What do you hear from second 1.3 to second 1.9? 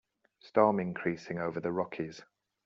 over the